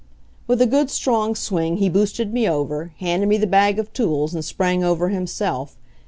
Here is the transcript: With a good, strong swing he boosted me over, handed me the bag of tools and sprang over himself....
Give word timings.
With 0.47 0.59
a 0.63 0.65
good, 0.65 0.89
strong 0.89 1.35
swing 1.35 1.77
he 1.77 1.87
boosted 1.87 2.33
me 2.33 2.49
over, 2.49 2.91
handed 2.97 3.29
me 3.29 3.37
the 3.37 3.45
bag 3.45 3.77
of 3.77 3.93
tools 3.93 4.33
and 4.33 4.43
sprang 4.43 4.83
over 4.83 5.09
himself.... 5.09 5.77